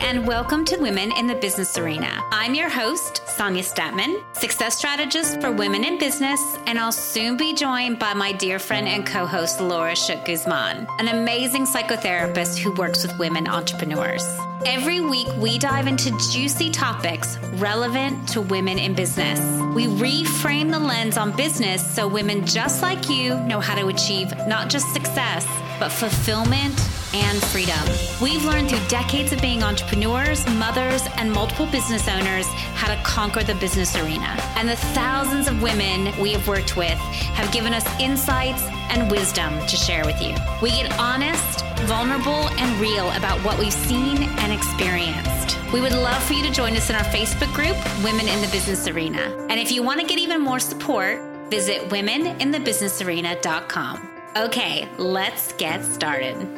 [0.00, 2.22] and welcome to Women in the Business Arena.
[2.30, 7.54] I'm your host, Sonia Statman, success strategist for women in business, and I'll soon be
[7.54, 12.72] joined by my dear friend and co host, Laura Shook Guzman, an amazing psychotherapist who
[12.74, 14.24] works with women entrepreneurs.
[14.66, 19.40] Every week, we dive into juicy topics relevant to women in business.
[19.74, 24.30] We reframe the lens on business so women just like you know how to achieve
[24.46, 25.46] not just success,
[25.78, 26.78] but fulfillment
[27.14, 27.78] and freedom.
[28.20, 33.42] We've learned through decades of being entrepreneurs, mothers, and multiple business owners how to conquer
[33.42, 34.36] the business arena.
[34.56, 36.98] And the thousands of women we have worked with
[37.38, 40.34] have given us insights and wisdom to share with you.
[40.60, 45.56] We get honest, vulnerable, and real about what we've seen and experienced.
[45.72, 48.48] We would love for you to join us in our Facebook group, Women in the
[48.48, 49.20] Business Arena.
[49.50, 51.20] And if you want to get even more support,
[51.50, 54.08] visit womeninthebusinessarena.com.
[54.36, 56.57] Okay, let's get started.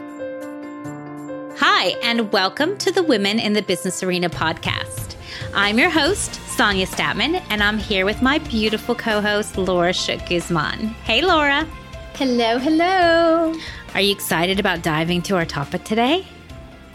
[1.63, 5.17] Hi, and welcome to the Women in the Business Arena podcast.
[5.53, 10.27] I'm your host, Sonia Statman, and I'm here with my beautiful co host, Laura Shook
[10.27, 10.79] Guzman.
[11.05, 11.67] Hey, Laura.
[12.15, 13.55] Hello, hello.
[13.93, 16.25] Are you excited about diving to our topic today?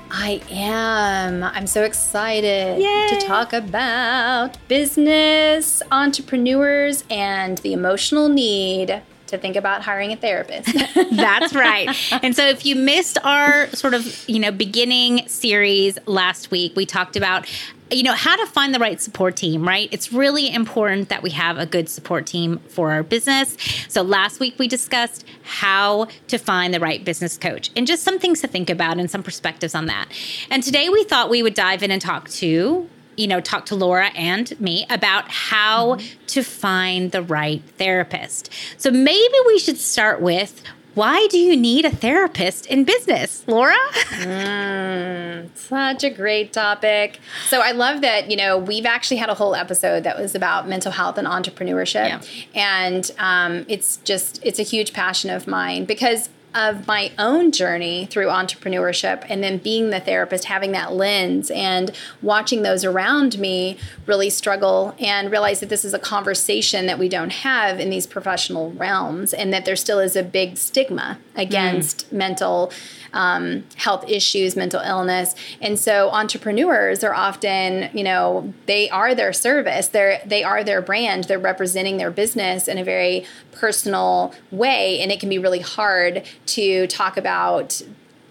[0.10, 1.44] I am.
[1.44, 3.20] I'm so excited Yay.
[3.20, 9.00] to talk about business, entrepreneurs, and the emotional need
[9.36, 10.74] to think about hiring a therapist.
[11.12, 11.90] That's right.
[12.24, 16.86] And so if you missed our sort of, you know, beginning series last week, we
[16.86, 17.48] talked about
[17.92, 21.30] you know how to find the right support team right it's really important that we
[21.30, 23.56] have a good support team for our business
[23.88, 28.18] so last week we discussed how to find the right business coach and just some
[28.18, 30.08] things to think about and some perspectives on that
[30.50, 33.76] and today we thought we would dive in and talk to you know, talk to
[33.76, 36.26] Laura and me about how mm-hmm.
[36.28, 38.52] to find the right therapist.
[38.78, 40.62] So maybe we should start with
[40.96, 43.76] why do you need a therapist in business, Laura?
[44.12, 47.20] mm, such a great topic.
[47.50, 50.70] So I love that, you know, we've actually had a whole episode that was about
[50.70, 52.08] mental health and entrepreneurship.
[52.08, 52.22] Yeah.
[52.56, 58.06] And um, it's just, it's a huge passion of mine because of my own journey
[58.06, 63.78] through entrepreneurship and then being the therapist, having that lens and watching those around me
[64.06, 68.08] really struggle and realize that this is a conversation that we don't have in these
[68.08, 72.14] professional realms and that there still is a big stigma against mm.
[72.14, 72.72] mental
[73.16, 75.34] um, health issues, mental illness.
[75.62, 79.88] And so entrepreneurs are often, you know, they are their service.
[79.88, 81.24] They're they are their brand.
[81.24, 85.02] They're representing their business in a very personal way.
[85.02, 87.82] And it can be really hard to talk about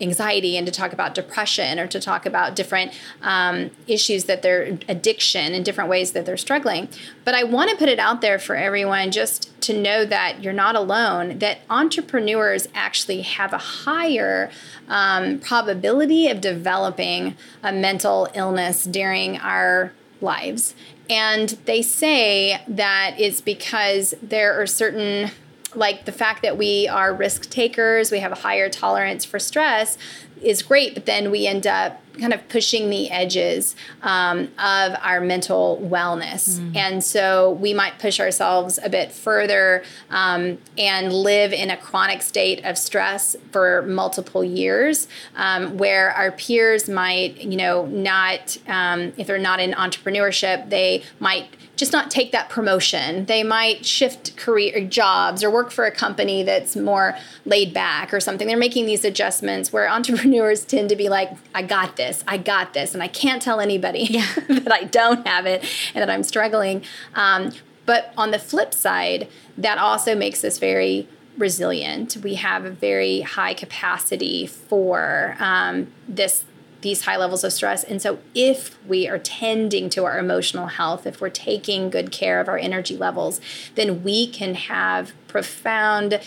[0.00, 4.78] anxiety and to talk about depression or to talk about different um, issues that they're
[4.88, 6.88] addiction and different ways that they're struggling.
[7.24, 10.52] But I want to put it out there for everyone just to know that you're
[10.52, 14.50] not alone, that entrepreneurs actually have a higher
[14.88, 20.74] um, probability of developing a mental illness during our lives.
[21.08, 25.30] And they say that it's because there are certain
[25.76, 29.98] like the fact that we are risk takers, we have a higher tolerance for stress
[30.42, 35.20] is great, but then we end up kind of pushing the edges um, of our
[35.20, 36.58] mental wellness.
[36.60, 36.76] Mm.
[36.76, 42.22] And so we might push ourselves a bit further um, and live in a chronic
[42.22, 49.12] state of stress for multiple years, um, where our peers might, you know, not, um,
[49.16, 53.24] if they're not in entrepreneurship, they might just not take that promotion.
[53.26, 58.20] They might shift career jobs or work for a company that's more laid back or
[58.20, 58.46] something.
[58.46, 62.74] They're making these adjustments where entrepreneurs tend to be like, I got this, I got
[62.74, 64.32] this, and I can't tell anybody yeah.
[64.48, 65.64] that I don't have it
[65.94, 66.82] and that I'm struggling.
[67.14, 67.52] Um,
[67.86, 72.16] but on the flip side, that also makes us very resilient.
[72.22, 76.44] We have a very high capacity for um, this
[76.84, 77.82] these high levels of stress.
[77.82, 82.40] And so, if we are tending to our emotional health, if we're taking good care
[82.40, 83.40] of our energy levels,
[83.74, 86.20] then we can have profound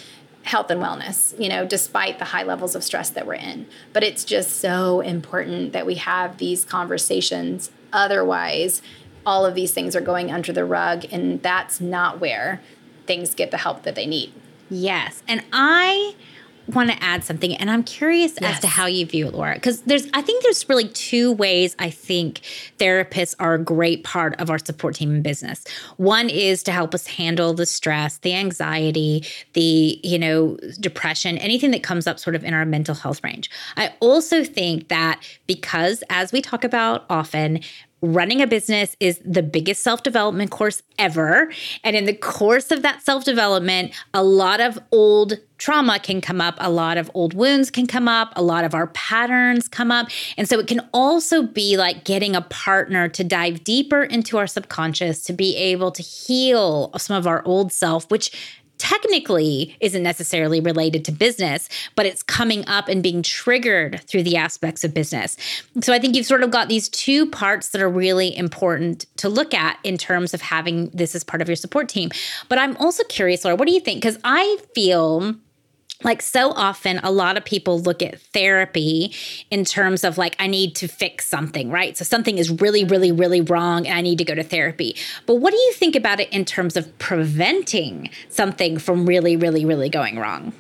[0.44, 3.67] health and wellness, you know, despite the high levels of stress that we're in.
[3.94, 7.70] But it's just so important that we have these conversations.
[7.93, 8.81] Otherwise,
[9.26, 12.61] all of these things are going under the rug, and that's not where
[13.05, 14.34] things get the help that they need.
[14.70, 15.22] Yes.
[15.28, 16.16] And I
[16.69, 18.55] want to add something and i'm curious yes.
[18.55, 21.75] as to how you view it laura because there's i think there's really two ways
[21.79, 22.41] i think
[22.78, 25.64] therapists are a great part of our support team in business
[25.97, 29.23] one is to help us handle the stress the anxiety
[29.53, 33.49] the you know depression anything that comes up sort of in our mental health range
[33.78, 37.59] i also think that because as we talk about often
[38.02, 41.52] running a business is the biggest self development course ever.
[41.84, 46.40] And in the course of that self development, a lot of old trauma can come
[46.40, 49.91] up, a lot of old wounds can come up, a lot of our patterns come
[49.91, 50.09] up.
[50.38, 54.47] And so it can also be like getting a partner to dive deeper into our
[54.47, 58.32] subconscious to be able to heal some of our old self, which
[58.78, 64.38] technically isn't necessarily related to business, but it's coming up and being triggered through the
[64.38, 65.38] aspects of business.
[65.82, 69.29] So I think you've sort of got these two parts that are really important to
[69.29, 72.09] look at in terms of having this as part of your support team.
[72.50, 74.02] But I'm also curious, Laura, what do you think?
[74.02, 75.35] Because I feel
[76.03, 79.14] like so often a lot of people look at therapy
[79.49, 83.11] in terms of like i need to fix something right so something is really really
[83.11, 84.96] really wrong and i need to go to therapy
[85.26, 89.66] but what do you think about it in terms of preventing something from really really
[89.66, 90.53] really going wrong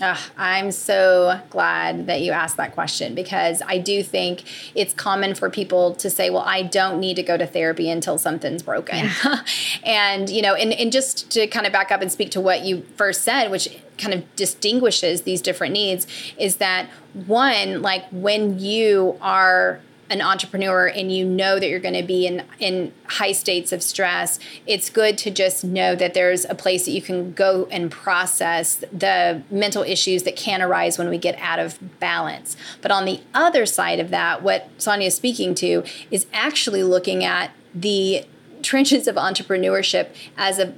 [0.00, 4.42] uh, I'm so glad that you asked that question because I do think
[4.74, 8.18] it's common for people to say, well, I don't need to go to therapy until
[8.18, 9.06] something's broken.
[9.06, 9.42] Yeah.
[9.84, 12.62] and, you know, and, and just to kind of back up and speak to what
[12.62, 16.06] you first said, which kind of distinguishes these different needs,
[16.38, 21.94] is that one, like when you are an entrepreneur and you know that you're going
[21.94, 26.44] to be in in high states of stress it's good to just know that there's
[26.44, 31.08] a place that you can go and process the mental issues that can arise when
[31.08, 32.56] we get out of balance.
[32.80, 37.24] But on the other side of that what sonia is speaking to is actually looking
[37.24, 38.24] at the
[38.62, 40.74] trenches of entrepreneurship as a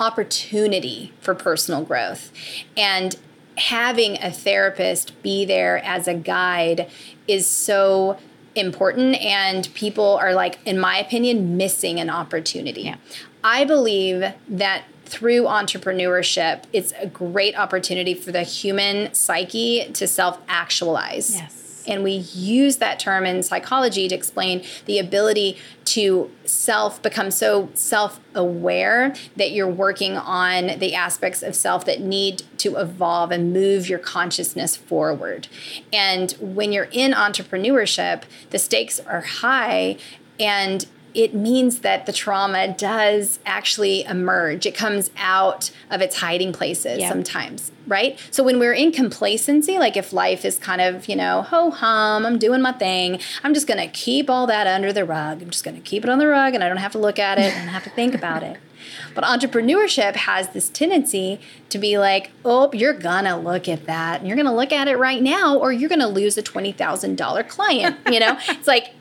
[0.00, 2.32] opportunity for personal growth.
[2.76, 3.16] And
[3.56, 6.90] having a therapist be there as a guide
[7.28, 8.18] is so
[8.56, 12.82] important and people are like in my opinion missing an opportunity.
[12.82, 12.96] Yeah.
[13.44, 20.40] i believe that through entrepreneurship it's a great opportunity for the human psyche to self
[20.48, 27.02] actualize yes and we use that term in psychology to explain the ability to self
[27.02, 32.76] become so self aware that you're working on the aspects of self that need to
[32.76, 35.48] evolve and move your consciousness forward.
[35.92, 39.96] And when you're in entrepreneurship, the stakes are high
[40.38, 44.66] and it means that the trauma does actually emerge.
[44.66, 47.08] It comes out of its hiding places yeah.
[47.08, 48.18] sometimes, right?
[48.30, 52.24] So when we're in complacency, like if life is kind of, you know, ho hum,
[52.24, 55.42] I'm doing my thing, I'm just going to keep all that under the rug.
[55.42, 57.18] I'm just going to keep it on the rug and I don't have to look
[57.18, 58.58] at it and have to think about it.
[59.14, 61.40] But entrepreneurship has this tendency
[61.70, 64.96] to be like, oh, you're gonna look at that and you're gonna look at it
[64.96, 67.96] right now, or you're gonna lose a $20,000 client.
[68.10, 68.94] You know, it's like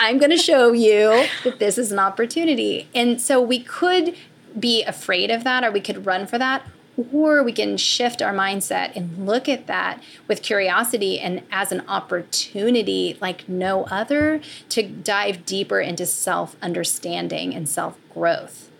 [0.00, 2.88] I'm going to show you that this is an opportunity.
[2.94, 4.16] And so we could
[4.58, 6.66] be afraid of that or we could run for that
[7.12, 11.82] or we can shift our mindset and look at that with curiosity and as an
[11.86, 18.70] opportunity like no other to dive deeper into self understanding and self growth.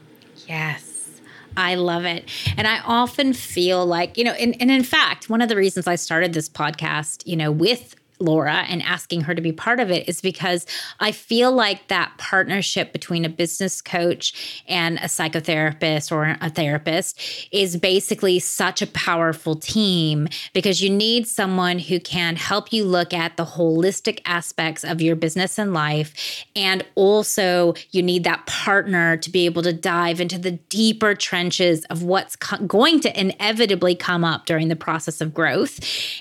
[0.48, 1.20] Yes.
[1.56, 2.28] I love it.
[2.56, 5.86] And I often feel like, you know, and, and in fact, one of the reasons
[5.86, 9.90] I started this podcast, you know, with Laura and asking her to be part of
[9.90, 10.66] it is because
[11.00, 17.20] I feel like that partnership between a business coach and a psychotherapist or a therapist
[17.50, 23.12] is basically such a powerful team because you need someone who can help you look
[23.12, 26.44] at the holistic aspects of your business and life.
[26.54, 31.84] And also, you need that partner to be able to dive into the deeper trenches
[31.86, 35.80] of what's co- going to inevitably come up during the process of growth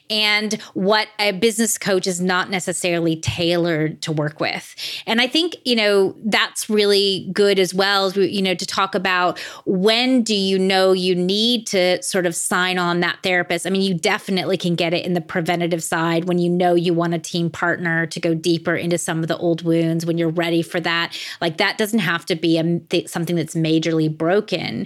[0.09, 4.75] and what a business coach coach is not necessarily tailored to work with.
[5.07, 9.39] And I think, you know, that's really good as well, you know, to talk about
[9.65, 13.65] when do you know you need to sort of sign on that therapist.
[13.65, 16.93] I mean, you definitely can get it in the preventative side when you know you
[16.93, 20.29] want a team partner to go deeper into some of the old wounds when you're
[20.29, 21.17] ready for that.
[21.41, 24.85] Like that doesn't have to be a, something that's majorly broken.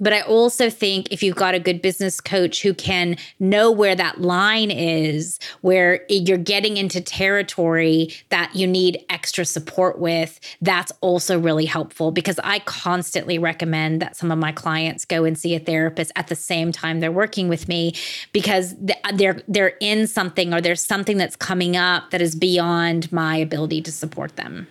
[0.00, 3.94] But I also think if you've got a good business coach who can know where
[3.94, 10.92] that line is, where you're getting into territory that you need extra support with, that's
[11.00, 15.54] also really helpful because I constantly recommend that some of my clients go and see
[15.54, 17.94] a therapist at the same time they're working with me
[18.32, 18.74] because
[19.14, 23.80] they're they're in something or there's something that's coming up that is beyond my ability
[23.82, 24.66] to support them.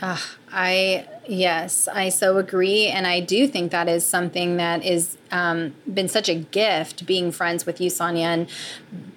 [0.00, 0.18] Uh,
[0.54, 5.74] I yes, I so agree, and I do think that is something that is um,
[5.92, 8.48] been such a gift being friends with you, Sonia, and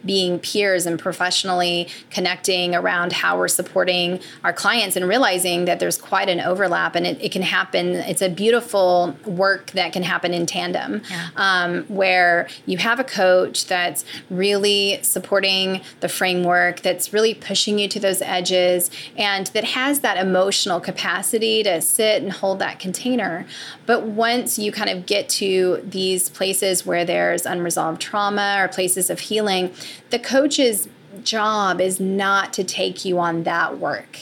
[0.03, 5.97] being peers and professionally connecting around how we're supporting our clients and realizing that there's
[5.97, 7.95] quite an overlap and it, it can happen.
[7.95, 11.29] It's a beautiful work that can happen in tandem yeah.
[11.35, 17.87] um, where you have a coach that's really supporting the framework, that's really pushing you
[17.89, 23.45] to those edges, and that has that emotional capacity to sit and hold that container.
[23.85, 29.09] But once you kind of get to these places where there's unresolved trauma or places
[29.09, 29.73] of healing,
[30.09, 30.87] the coach's
[31.23, 34.19] job is not to take you on that work.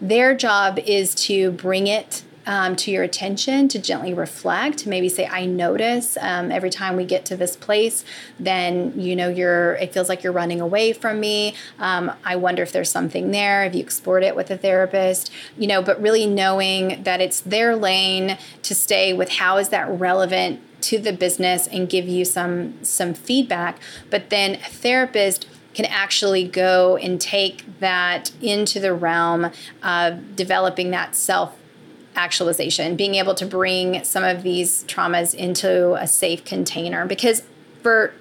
[0.00, 5.26] Their job is to bring it um, to your attention to gently reflect maybe say
[5.26, 8.04] i notice um, every time we get to this place
[8.38, 11.54] then you know you're it feels like you're running away from me.
[11.78, 15.30] Um, i wonder if there's something there have you explored it with a therapist?
[15.58, 19.88] You know but really knowing that it's their lane to stay with how is that
[19.88, 23.78] relevant to the business and give you some some feedback.
[24.10, 29.50] But then a therapist can actually go and take that into the realm
[29.82, 31.56] of developing that self
[32.16, 37.06] actualization, being able to bring some of these traumas into a safe container.
[37.06, 37.42] Because
[37.82, 38.12] for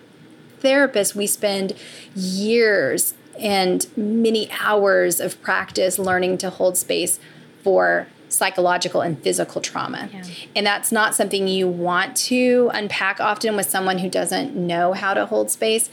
[0.61, 1.73] therapists, we spend
[2.15, 7.19] years and many hours of practice learning to hold space
[7.63, 10.09] for psychological and physical trauma.
[10.11, 10.23] Yeah.
[10.55, 15.13] And that's not something you want to unpack often with someone who doesn't know how
[15.13, 15.89] to hold space.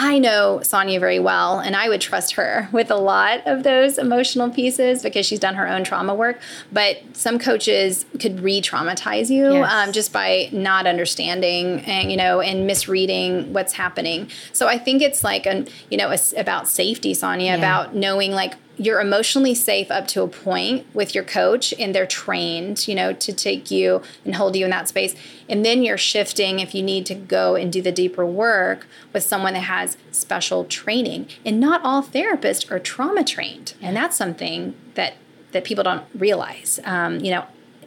[0.00, 3.98] I know Sonia very well, and I would trust her with a lot of those
[3.98, 6.40] emotional pieces because she's done her own trauma work.
[6.72, 9.72] But some coaches could re-traumatize you yes.
[9.72, 14.30] um, just by not understanding and you know and misreading what's happening.
[14.52, 17.56] So I think it's like an you know about safety, Sonia, yeah.
[17.56, 22.06] about knowing like you're emotionally safe up to a point with your coach and they're
[22.06, 25.14] trained you know to take you and hold you in that space.
[25.48, 29.22] And then you're shifting if you need to go and do the deeper work with
[29.22, 31.28] someone that has special training.
[31.44, 33.74] And not all therapists are trauma trained.
[33.80, 35.14] And that's something that
[35.52, 36.78] that people don't realize.
[36.84, 37.44] Um, you know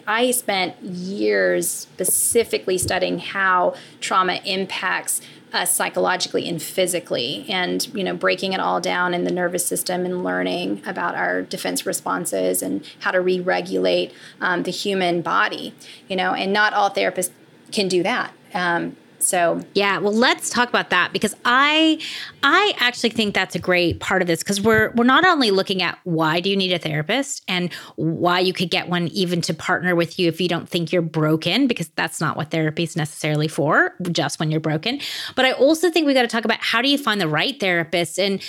[0.08, 5.22] I spent years specifically studying how trauma impacts
[5.54, 10.06] us psychologically and physically and you know breaking it all down in the nervous system
[10.06, 15.74] and learning about our defense responses and how to re-regulate um, the human body
[16.08, 17.32] you know and not all therapists
[17.72, 18.34] can do that.
[18.54, 22.00] Um, so yeah, well, let's talk about that because I
[22.44, 25.82] I actually think that's a great part of this because we're we're not only looking
[25.82, 29.54] at why do you need a therapist and why you could get one even to
[29.54, 32.96] partner with you if you don't think you're broken because that's not what therapy is
[32.96, 35.00] necessarily for, just when you're broken.
[35.36, 37.60] But I also think we got to talk about how do you find the right
[37.60, 38.42] therapist and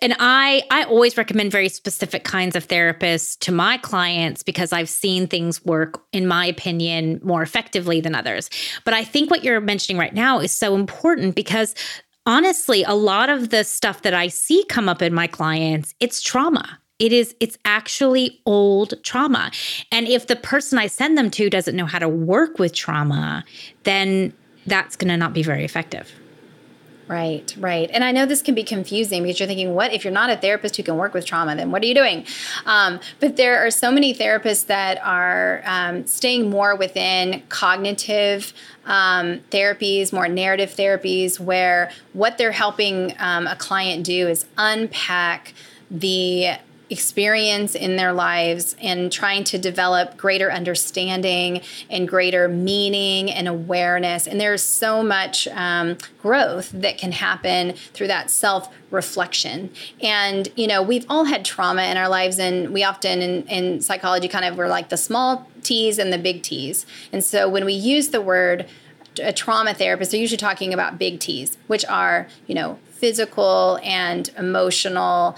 [0.00, 4.88] and i i always recommend very specific kinds of therapists to my clients because i've
[4.88, 8.50] seen things work in my opinion more effectively than others.
[8.84, 11.74] But i think what you're mentioning right now is so important because
[12.26, 16.20] honestly a lot of the stuff that i see come up in my clients it's
[16.20, 16.78] trauma.
[16.98, 19.50] It is it's actually old trauma.
[19.92, 23.44] And if the person i send them to doesn't know how to work with trauma
[23.84, 24.32] then
[24.66, 26.12] that's going to not be very effective
[27.08, 27.88] Right, right.
[27.92, 30.36] And I know this can be confusing because you're thinking, what if you're not a
[30.36, 31.54] therapist who can work with trauma?
[31.54, 32.26] Then what are you doing?
[32.64, 38.52] Um, but there are so many therapists that are um, staying more within cognitive
[38.86, 45.54] um, therapies, more narrative therapies, where what they're helping um, a client do is unpack
[45.88, 46.54] the
[46.88, 54.26] experience in their lives and trying to develop greater understanding and greater meaning and awareness.
[54.26, 59.70] And there's so much um, growth that can happen through that self reflection.
[60.00, 63.80] And, you know, we've all had trauma in our lives, and we often in, in
[63.80, 66.86] psychology kind of we're like the small T's and the big T's.
[67.12, 68.66] And so when we use the word,
[69.20, 74.30] a trauma therapist, they're usually talking about big T's, which are, you know, physical and
[74.38, 75.36] emotional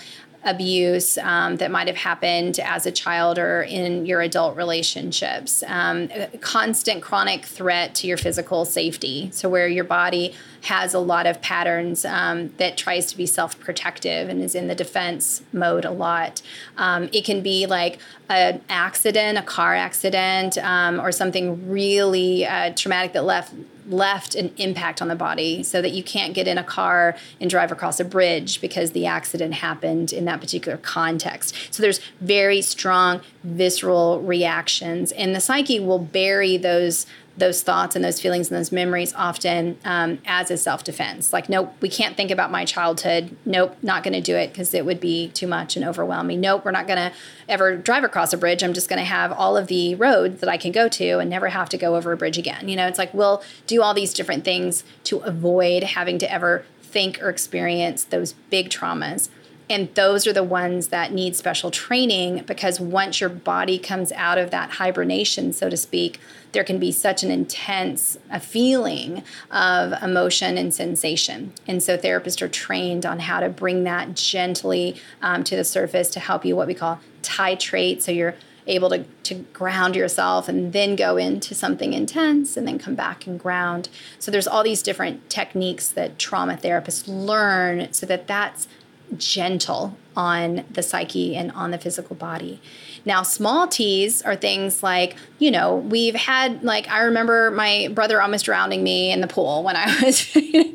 [0.48, 5.62] abuse um, that might have happened as a child or in your adult relationships.
[5.66, 6.08] Um,
[6.40, 9.28] constant chronic threat to your physical safety.
[9.32, 13.58] So, where your body has a lot of patterns um, that tries to be self
[13.60, 16.42] protective and is in the defense mode a lot.
[16.76, 22.72] Um, it can be like an accident, a car accident, um, or something really uh,
[22.74, 23.52] traumatic that left
[23.88, 27.50] left an impact on the body so that you can't get in a car and
[27.50, 31.54] drive across a bridge because the accident happened in that particular context.
[31.70, 37.06] So there's very strong visceral reactions and the psyche will bury those
[37.38, 41.32] those thoughts and those feelings and those memories often um, as a self defense.
[41.32, 43.36] Like, nope, we can't think about my childhood.
[43.44, 46.40] Nope, not going to do it because it would be too much and overwhelming.
[46.40, 47.12] Nope, we're not going to
[47.48, 48.62] ever drive across a bridge.
[48.62, 51.30] I'm just going to have all of the roads that I can go to and
[51.30, 52.68] never have to go over a bridge again.
[52.68, 56.64] You know, it's like we'll do all these different things to avoid having to ever
[56.82, 59.28] think or experience those big traumas.
[59.70, 64.38] And those are the ones that need special training because once your body comes out
[64.38, 66.18] of that hibernation, so to speak,
[66.52, 71.52] there can be such an intense a feeling of emotion and sensation.
[71.66, 76.08] And so therapists are trained on how to bring that gently um, to the surface
[76.10, 78.02] to help you what we call titrate.
[78.02, 78.34] So you're
[78.66, 83.26] able to, to ground yourself and then go into something intense and then come back
[83.26, 83.88] and ground.
[84.18, 88.68] So there's all these different techniques that trauma therapists learn so that that's
[89.16, 92.60] gentle on the psyche and on the physical body.
[93.08, 98.20] Now, small T's are things like, you know, we've had, like, I remember my brother
[98.20, 100.30] almost drowning me in the pool when I was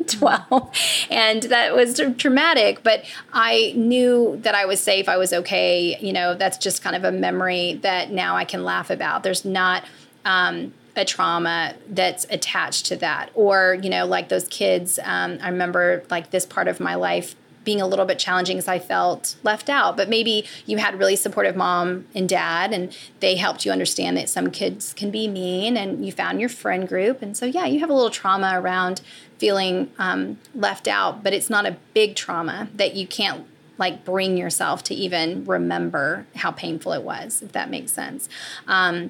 [0.08, 0.72] 12,
[1.12, 5.96] and that was traumatic, but I knew that I was safe, I was okay.
[6.02, 9.22] You know, that's just kind of a memory that now I can laugh about.
[9.22, 9.86] There's not,
[10.26, 15.50] um, a trauma that's attached to that or you know like those kids um, i
[15.50, 19.36] remember like this part of my life being a little bit challenging because I felt
[19.44, 19.96] left out.
[19.98, 24.30] But maybe you had really supportive mom and dad, and they helped you understand that
[24.30, 27.22] some kids can be mean, and you found your friend group.
[27.22, 29.02] And so, yeah, you have a little trauma around
[29.38, 33.46] feeling um, left out, but it's not a big trauma that you can't
[33.78, 38.30] like bring yourself to even remember how painful it was, if that makes sense.
[38.68, 39.10] Um,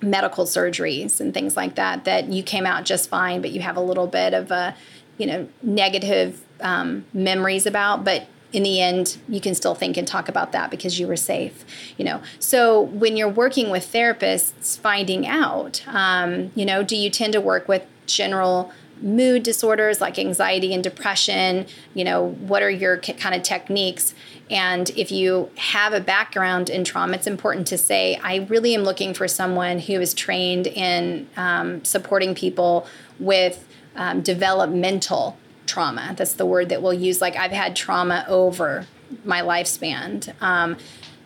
[0.00, 3.76] medical surgeries and things like that, that you came out just fine, but you have
[3.76, 4.74] a little bit of a,
[5.18, 10.08] you know, negative um, memories about, but in the end you can still think and
[10.08, 11.64] talk about that because you were safe
[11.96, 12.20] you know.
[12.38, 17.40] So when you're working with therapists finding out um, you know do you tend to
[17.40, 21.66] work with general mood disorders like anxiety and depression?
[21.94, 24.14] You know what are your kind of techniques?
[24.50, 28.82] And if you have a background in trauma it's important to say i really am
[28.82, 32.86] looking for someone who is trained in um, supporting people
[33.18, 35.36] with um, developmental
[35.68, 36.14] trauma.
[36.16, 37.20] That's the word that we'll use.
[37.20, 38.86] Like I've had trauma over
[39.24, 40.32] my lifespan.
[40.42, 40.76] Um,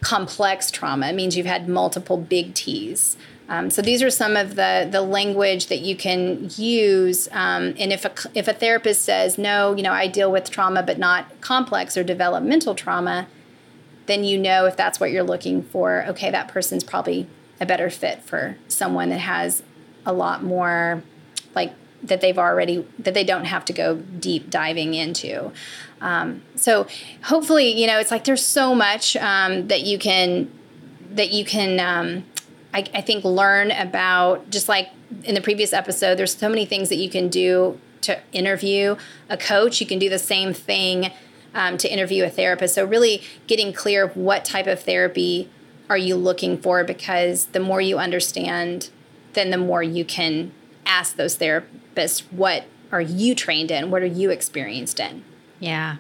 [0.02, 3.16] complex trauma means you've had multiple big T's.
[3.48, 7.28] Um, so these are some of the the language that you can use.
[7.32, 10.82] Um, and if a if a therapist says no, you know I deal with trauma
[10.82, 13.26] but not complex or developmental trauma,
[14.06, 16.04] then you know if that's what you're looking for.
[16.08, 17.26] Okay, that person's probably
[17.60, 19.62] a better fit for someone that has
[20.04, 21.02] a lot more
[21.54, 25.52] like that they've already that they don't have to go deep diving into.
[26.00, 26.86] Um, so
[27.24, 30.50] hopefully you know it's like there's so much um, that you can
[31.12, 32.24] that you can um,
[32.74, 34.90] I, I think learn about just like
[35.24, 38.96] in the previous episode there's so many things that you can do to interview
[39.28, 39.80] a coach.
[39.80, 41.12] You can do the same thing
[41.54, 42.74] um, to interview a therapist.
[42.74, 45.48] So really getting clear of what type of therapy
[45.88, 48.90] are you looking for because the more you understand
[49.34, 50.52] then the more you can
[50.86, 55.24] ask those therapists what are you trained in what are you experienced in
[55.62, 55.98] yeah.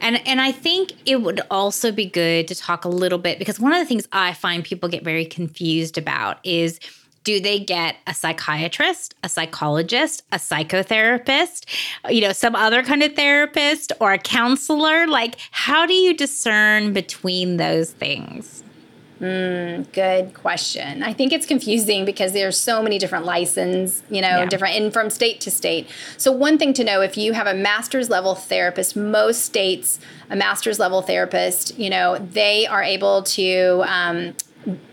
[0.00, 3.60] And and I think it would also be good to talk a little bit because
[3.60, 6.80] one of the things I find people get very confused about is
[7.22, 11.66] do they get a psychiatrist, a psychologist, a psychotherapist,
[12.10, 15.06] you know, some other kind of therapist or a counselor?
[15.06, 18.64] Like how do you discern between those things?
[19.20, 21.02] Mm, good question.
[21.02, 24.46] I think it's confusing because there's so many different license, you know, yeah.
[24.46, 25.88] different and from state to state.
[26.18, 29.98] So one thing to know if you have a master's level therapist, most states
[30.28, 34.34] a master's level therapist, you know, they are able to um,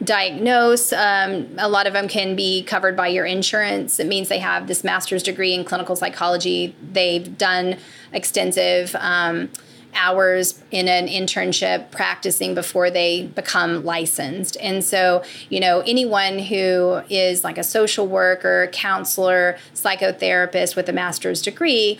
[0.01, 0.93] diagnose.
[0.93, 3.99] Um, a lot of them can be covered by your insurance.
[3.99, 6.75] It means they have this master's degree in clinical psychology.
[6.81, 7.77] They've done
[8.13, 8.95] extensive.
[8.99, 9.49] Um,
[9.95, 14.58] hours in an internship practicing before they become licensed.
[14.62, 20.93] And so, you know, anyone who is like a social worker, counselor, psychotherapist with a
[20.93, 21.99] master's degree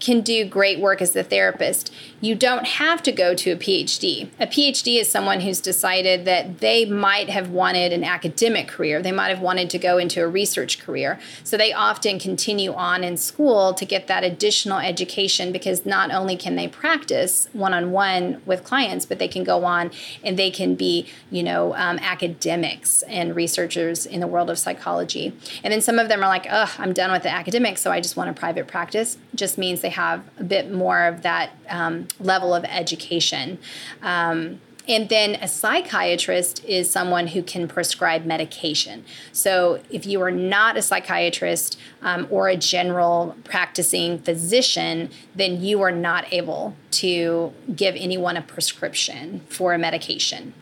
[0.00, 1.92] can do great work as a therapist.
[2.20, 4.28] You don't have to go to a PhD.
[4.40, 9.02] A PhD is someone who's decided that they might have wanted an academic career.
[9.02, 11.20] They might have wanted to go into a research career.
[11.44, 16.36] So they often continue on in school to get that additional education because not only
[16.36, 19.90] can they practice one on one with clients, but they can go on
[20.24, 25.32] and they can be, you know, um, academics and researchers in the world of psychology.
[25.62, 28.00] And then some of them are like, oh, I'm done with the academics, so I
[28.00, 29.18] just want a private practice.
[29.34, 33.58] Just means they have a bit more of that um, level of education.
[34.02, 39.04] Um, and then a psychiatrist is someone who can prescribe medication.
[39.30, 45.80] So if you are not a psychiatrist um, or a general practicing physician, then you
[45.82, 50.54] are not able to give anyone a prescription for a medication.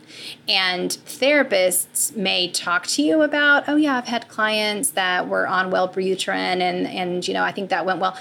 [0.47, 5.71] And therapists may talk to you about, oh yeah, I've had clients that were on
[5.71, 8.15] Wellbutrin and and you know, I think that went well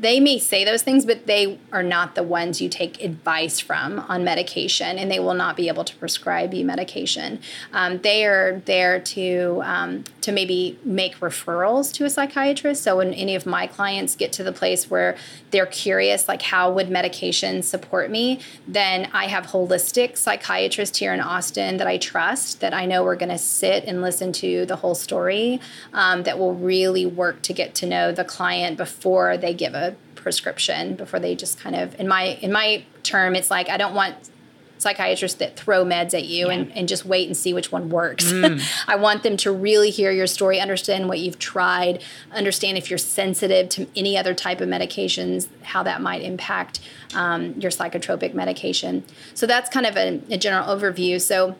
[0.00, 4.00] they may say those things, but they are not the ones you take advice from
[4.00, 7.38] on medication, and they will not be able to prescribe you medication.
[7.72, 12.82] Um, they are there to um, to maybe make referrals to a psychiatrist.
[12.82, 15.16] So when any of my clients get to the place where
[15.50, 21.20] they're curious, like how would medication support me, then I have holistic psychiatrists here in
[21.20, 24.76] Austin that I trust, that I know we're going to sit and listen to the
[24.76, 25.60] whole story,
[25.92, 29.96] um, that will really work to get to know the client before they give a
[30.14, 33.94] prescription before they just kind of in my in my term it's like i don't
[33.94, 34.14] want
[34.78, 36.54] psychiatrists that throw meds at you yeah.
[36.54, 38.62] and, and just wait and see which one works mm.
[38.86, 42.98] i want them to really hear your story understand what you've tried understand if you're
[42.98, 46.80] sensitive to any other type of medications how that might impact
[47.14, 51.56] um, your psychotropic medication so that's kind of a, a general overview so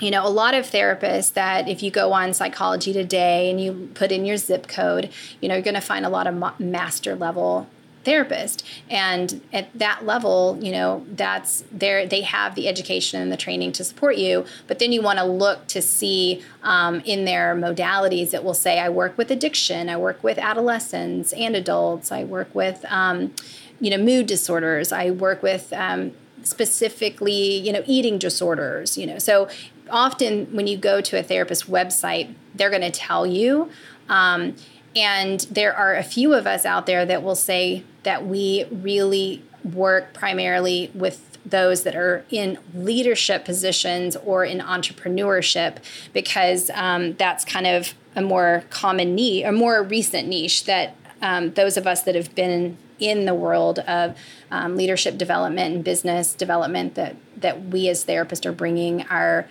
[0.00, 3.90] you know, a lot of therapists that if you go on psychology today and you
[3.94, 7.14] put in your zip code, you know, you're going to find a lot of master
[7.14, 7.66] level
[8.04, 8.64] therapist.
[8.88, 13.72] And at that level you know that's there they have the education and the training
[13.72, 18.32] to support you but then you want to look to see um, in their modalities
[18.32, 22.54] it will say i work with addiction i work with adolescents and adults i work
[22.54, 23.34] with um,
[23.80, 26.12] you know mood disorders i work with um,
[26.46, 29.18] specifically you know eating disorders you know.
[29.18, 29.48] So
[29.90, 33.70] often when you go to a therapist website, they're going to tell you.
[34.08, 34.56] Um,
[34.94, 39.42] and there are a few of us out there that will say that we really
[39.62, 45.76] work primarily with those that are in leadership positions or in entrepreneurship
[46.12, 51.52] because um, that's kind of a more common niche, a more recent niche that um,
[51.52, 54.16] those of us that have been in the world of
[54.50, 59.46] um, leadership development and business development that that we as therapists are bringing our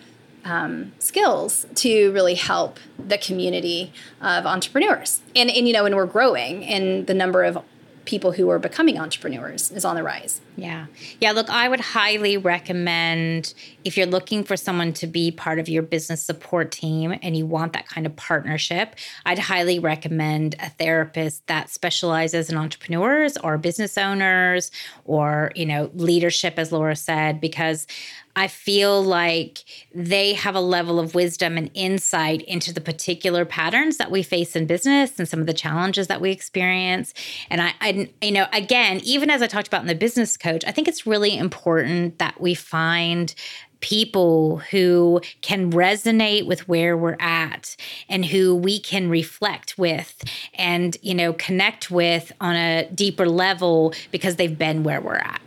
[0.45, 5.21] um, skills to really help the community of entrepreneurs.
[5.35, 7.57] And, and, you know, and we're growing and the number of
[8.05, 10.39] people who are becoming entrepreneurs is on the rise.
[10.57, 10.85] Yeah.
[11.19, 11.31] Yeah.
[11.31, 15.83] Look, I would highly recommend if you're looking for someone to be part of your
[15.83, 21.45] business support team and you want that kind of partnership, I'd highly recommend a therapist
[21.47, 24.71] that specializes in entrepreneurs or business owners
[25.03, 27.85] or, you know, leadership, as Laura said, because
[28.37, 29.63] I feel like
[29.93, 34.57] they have a level of wisdom and insight into the particular patterns that we face
[34.57, 37.13] in business and some of the challenges that we experience.
[37.49, 40.63] And I, I, you know, again, even as I talked about in the business coach,
[40.67, 43.33] I think it's really important that we find
[43.79, 47.75] people who can resonate with where we're at
[48.09, 53.93] and who we can reflect with and you know connect with on a deeper level
[54.11, 55.41] because they've been where we're at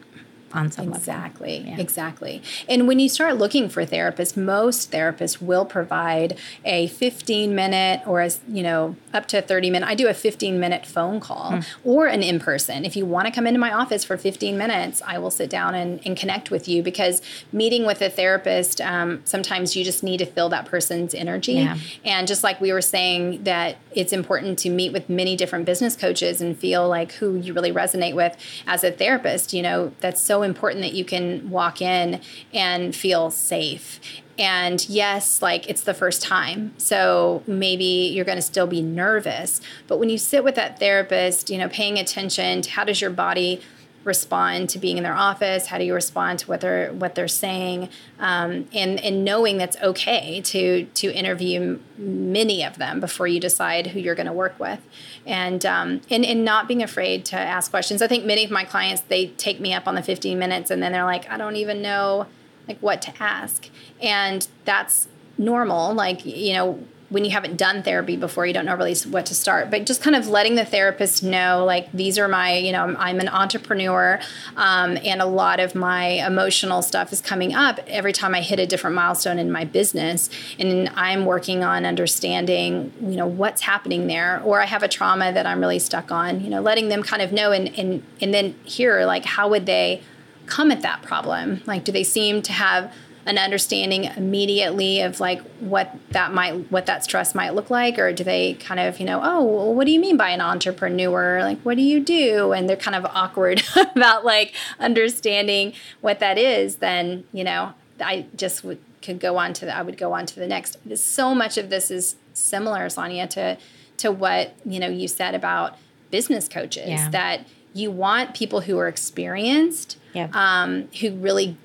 [0.59, 1.79] on some exactly yeah.
[1.79, 8.01] exactly and when you start looking for therapists most therapists will provide a 15 minute
[8.07, 11.53] or as you know up to 30 minute i do a 15 minute phone call
[11.53, 11.66] mm.
[11.85, 15.16] or an in-person if you want to come into my office for 15 minutes i
[15.16, 19.77] will sit down and, and connect with you because meeting with a therapist um, sometimes
[19.77, 21.79] you just need to feel that person's energy yeah.
[22.05, 25.94] and just like we were saying that it's important to meet with many different business
[25.94, 30.21] coaches and feel like who you really resonate with as a therapist you know that's
[30.21, 32.21] so important that you can walk in
[32.53, 34.01] and feel safe.
[34.39, 36.73] And yes, like it's the first time.
[36.79, 39.61] So maybe you're going to still be nervous.
[39.89, 43.11] But when you sit with that therapist, you know, paying attention to how does your
[43.11, 43.61] body
[44.05, 45.67] respond to being in their office?
[45.67, 47.89] How do you respond to what they're what they're saying?
[48.19, 53.89] Um, and and knowing that's okay to to interview many of them before you decide
[53.89, 54.81] who you're going to work with,
[55.27, 58.03] and um, and and not being afraid to ask questions.
[58.03, 60.83] I think many of my clients they take me up on the 15 minutes and
[60.83, 62.27] then they're like, I don't even know
[62.67, 63.69] like what to ask,
[64.01, 65.95] and that's normal.
[65.95, 69.35] Like you know when you haven't done therapy before, you don't know really what to
[69.35, 69.71] start.
[69.71, 73.18] But just kind of letting the therapist know, like, these are my, you know, I'm
[73.18, 74.21] an entrepreneur,
[74.57, 78.59] um, and a lot of my emotional stuff is coming up every time I hit
[78.59, 80.29] a different milestone in my business.
[80.59, 85.33] And I'm working on understanding, you know, what's happening there, or I have a trauma
[85.33, 88.35] that I'm really stuck on, you know, letting them kind of know and, and, and
[88.35, 90.03] then hear, like, how would they
[90.44, 91.62] come at that problem?
[91.64, 92.92] Like, do they seem to have,
[93.29, 98.12] an understanding immediately of like what that might what that stress might look like or
[98.12, 101.41] do they kind of you know oh well, what do you mean by an entrepreneur
[101.43, 103.62] like what do you do and they're kind of awkward
[103.95, 109.53] about like understanding what that is then you know I just would could go on
[109.55, 110.77] to the I would go on to the next.
[110.97, 113.59] So much of this is similar, Sonia, to
[113.99, 115.77] to what you know you said about
[116.11, 117.11] business coaches yeah.
[117.11, 120.29] that you want people who are experienced, yeah.
[120.33, 121.57] um, who really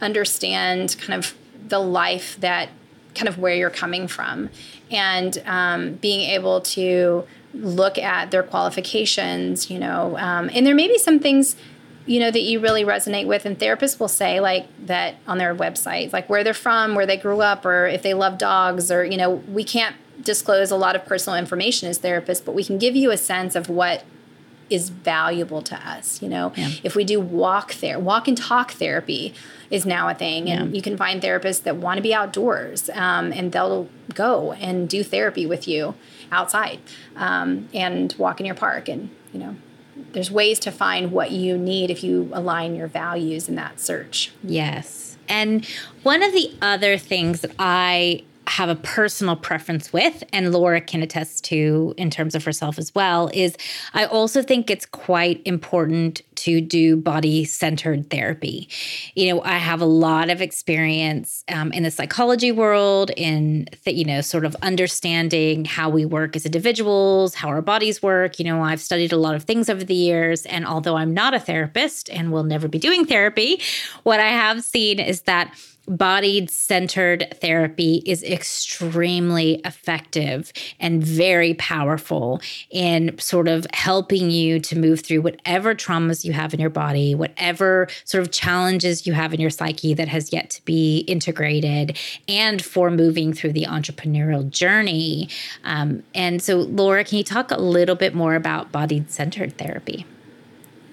[0.00, 1.34] understand kind of
[1.68, 2.68] the life that
[3.14, 4.50] kind of where you're coming from,
[4.90, 7.24] and um, being able to
[7.54, 9.70] look at their qualifications.
[9.70, 11.56] You know, um, and there may be some things
[12.08, 15.54] you know that you really resonate with and therapists will say like that on their
[15.54, 19.04] website like where they're from where they grew up or if they love dogs or
[19.04, 22.78] you know we can't disclose a lot of personal information as therapists but we can
[22.78, 24.04] give you a sense of what
[24.70, 26.70] is valuable to us you know yeah.
[26.82, 29.34] if we do walk there walk and talk therapy
[29.70, 30.76] is now a thing and yeah.
[30.76, 35.02] you can find therapists that want to be outdoors um, and they'll go and do
[35.02, 35.94] therapy with you
[36.32, 36.78] outside
[37.16, 39.56] um, and walk in your park and you know
[40.12, 44.32] there's ways to find what you need if you align your values in that search
[44.42, 45.66] yes and
[46.02, 51.02] one of the other things that i have a personal preference with, and Laura can
[51.02, 53.56] attest to in terms of herself as well, is
[53.94, 58.68] I also think it's quite important to do body centered therapy.
[59.14, 63.96] You know, I have a lot of experience um, in the psychology world, in, th-
[63.96, 68.38] you know, sort of understanding how we work as individuals, how our bodies work.
[68.38, 70.46] You know, I've studied a lot of things over the years.
[70.46, 73.60] And although I'm not a therapist and will never be doing therapy,
[74.04, 75.52] what I have seen is that
[75.88, 84.78] bodied centered therapy is extremely effective and very powerful in sort of helping you to
[84.78, 89.32] move through whatever traumas you have in your body, whatever sort of challenges you have
[89.32, 91.96] in your psyche that has yet to be integrated,
[92.28, 95.28] and for moving through the entrepreneurial journey.
[95.64, 100.04] Um, and so, Laura, can you talk a little bit more about bodied centered therapy?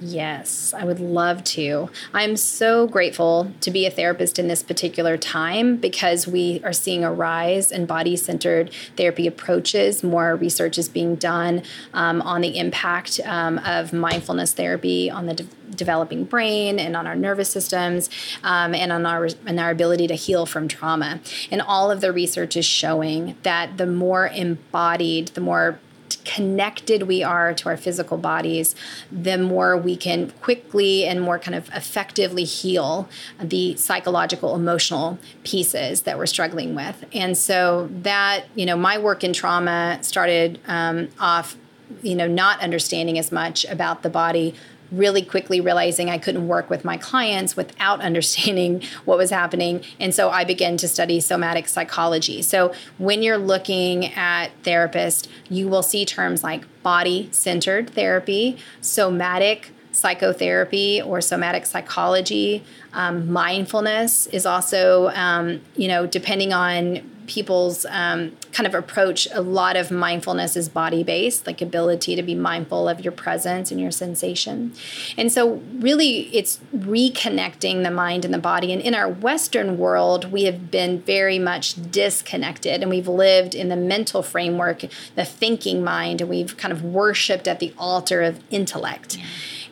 [0.02, 1.90] Yes, I would love to.
[2.14, 7.06] I'm so grateful to be a therapist in this particular time because we are seeing
[7.06, 10.04] a rise in body centered therapy approaches.
[10.04, 15.36] More research is being done um, on the impact um, of mindfulness therapy on the
[15.36, 18.10] de- developing brain and on our nervous systems
[18.44, 21.22] um, and on our, and our ability to heal from trauma.
[21.50, 25.80] And all of the research is showing that the more embodied, the more
[26.26, 28.76] connected we are to our physical bodies,
[29.12, 33.08] the more we can quickly and more kind of effectively heal
[33.40, 37.06] the psychological, emotional pieces that we're struggling with.
[37.14, 41.56] And so that, you know, my work in trauma started um, off,
[42.02, 44.56] you know, not understanding as much about the body
[44.92, 49.84] really quickly realizing I couldn't work with my clients without understanding what was happening.
[50.00, 52.42] And so I began to study somatic psychology.
[52.42, 59.72] So when you're looking at therapists, you will see terms like body centered therapy, somatic
[59.92, 62.64] psychotherapy or somatic psychology.
[62.94, 69.42] Um, mindfulness is also, um, you know, depending on people's um, kind of approach, a
[69.42, 73.80] lot of mindfulness is body based, like ability to be mindful of your presence and
[73.80, 74.74] your sensation.
[75.18, 78.72] And so, really, it's reconnecting the mind and the body.
[78.72, 83.70] And in our Western world, we have been very much disconnected and we've lived in
[83.70, 84.86] the mental framework,
[85.16, 89.18] the thinking mind, and we've kind of worshiped at the altar of intellect.
[89.18, 89.26] Yeah.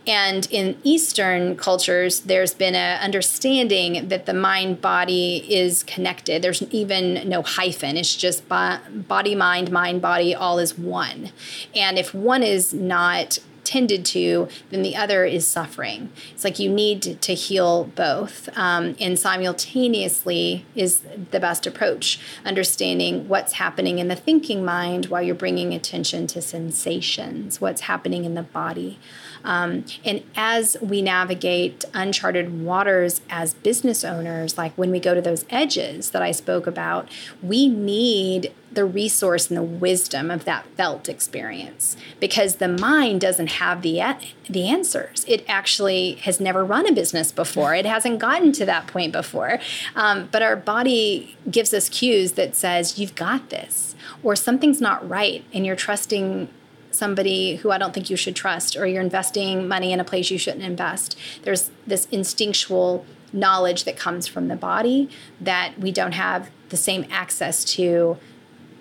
[0.06, 6.42] And in Eastern cultures, there's been an understanding that the mind body is connected.
[6.42, 11.32] There's even no hyphen, it's just body, mind, mind, body, all is one.
[11.76, 16.12] And if one is not tended to, then the other is suffering.
[16.34, 18.50] It's like you need to heal both.
[18.58, 25.22] Um, and simultaneously is the best approach, understanding what's happening in the thinking mind while
[25.22, 29.00] you're bringing attention to sensations, what's happening in the body.
[29.44, 35.22] Um, and as we navigate uncharted waters as business owners, like when we go to
[35.22, 37.10] those edges that I spoke about,
[37.42, 43.52] we need the resource and the wisdom of that felt experience because the mind doesn't
[43.52, 44.02] have the
[44.50, 45.24] the answers.
[45.28, 47.76] It actually has never run a business before.
[47.76, 49.60] It hasn't gotten to that point before.
[49.96, 55.08] Um, but our body gives us cues that says you've got this, or something's not
[55.08, 56.50] right, and you're trusting
[56.94, 60.30] somebody who I don't think you should trust, or you're investing money in a place
[60.30, 61.18] you shouldn't invest.
[61.44, 65.10] There's this instinctual knowledge that comes from the body
[65.42, 68.18] that we don't have the same access to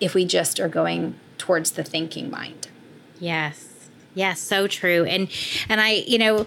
[0.01, 2.69] if we just are going towards the thinking mind.
[3.19, 3.69] Yes.
[4.15, 5.05] Yes, so true.
[5.05, 5.29] And
[5.69, 6.47] and I, you know,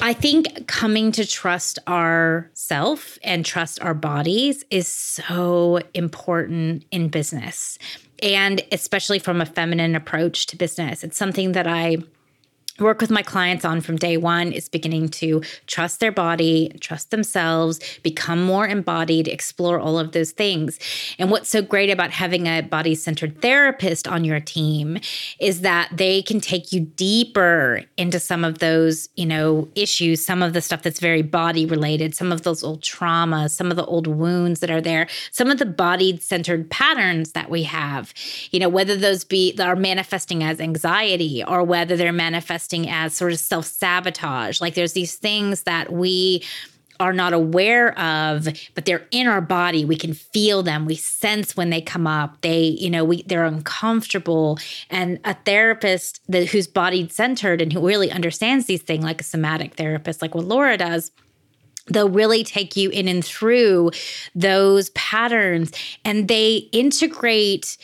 [0.00, 7.08] I think coming to trust our self and trust our bodies is so important in
[7.08, 7.78] business
[8.24, 11.04] and especially from a feminine approach to business.
[11.04, 11.98] It's something that I
[12.80, 17.12] work with my clients on from day one is beginning to trust their body, trust
[17.12, 20.80] themselves, become more embodied, explore all of those things.
[21.18, 24.98] And what's so great about having a body centered therapist on your team
[25.38, 30.42] is that they can take you deeper into some of those, you know, issues, some
[30.42, 33.84] of the stuff that's very body related, some of those old traumas, some of the
[33.84, 38.12] old wounds that are there, some of the body centered patterns that we have,
[38.50, 43.14] you know, whether those be are manifesting as anxiety or whether they're manifesting manifesting as
[43.14, 44.60] sort of self sabotage.
[44.60, 46.42] Like there's these things that we
[47.00, 49.84] are not aware of but they're in our body.
[49.84, 50.86] We can feel them.
[50.86, 52.40] We sense when they come up.
[52.40, 54.58] They you know we they're uncomfortable.
[54.90, 59.24] And a therapist that who's body centered and who really understands these things like a
[59.24, 61.10] somatic therapist like what Laura does
[61.88, 63.90] they'll really take you in and through
[64.34, 65.70] those patterns.
[66.02, 67.76] And they integrate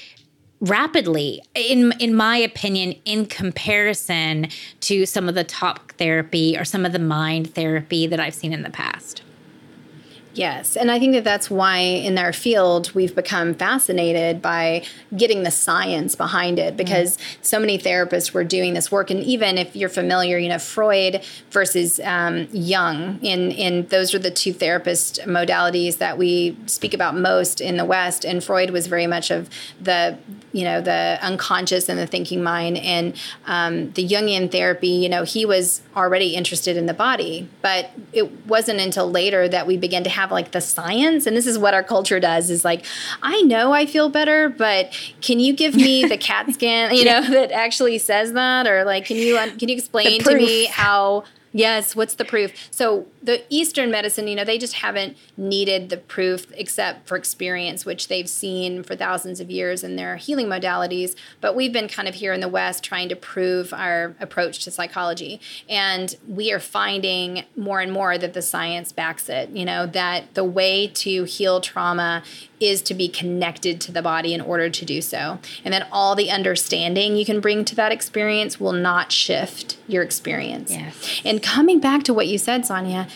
[0.61, 4.47] rapidly in in my opinion in comparison
[4.81, 8.53] to some of the talk therapy or some of the mind therapy that I've seen
[8.53, 9.23] in the past.
[10.33, 10.77] Yes.
[10.77, 14.85] And I think that that's why in our field we've become fascinated by
[15.17, 17.21] getting the science behind it because mm.
[17.43, 19.11] so many therapists were doing this work.
[19.11, 24.21] And even if you're familiar, you know, Freud versus um, Jung, in, in those are
[24.21, 28.25] the two therapist modalities that we speak about most in the West.
[28.25, 30.17] And Freud was very much of the,
[30.53, 32.79] you know, the unconscious and the thinking mind.
[32.79, 33.17] And
[33.47, 37.49] um, the Jungian therapy, you know, he was already interested in the body.
[37.63, 41.37] But it wasn't until later that we began to have have like the science and
[41.37, 42.85] this is what our culture does is like
[43.23, 47.23] i know i feel better but can you give me the cat scan you know
[47.31, 48.67] that actually says that?
[48.67, 52.53] Or like can you can you explain to me how Yes, what's the proof?
[52.71, 57.85] So the Eastern medicine, you know, they just haven't needed the proof except for experience,
[57.85, 61.17] which they've seen for thousands of years in their healing modalities.
[61.41, 64.71] But we've been kind of here in the West trying to prove our approach to
[64.71, 65.41] psychology.
[65.69, 70.35] And we are finding more and more that the science backs it, you know, that
[70.35, 72.23] the way to heal trauma
[72.61, 75.41] is to be connected to the body in order to do so.
[75.65, 80.03] And then all the understanding you can bring to that experience will not shift your
[80.03, 80.71] experience.
[80.71, 81.23] Yes.
[81.25, 83.09] And coming back to what you said, Sonia,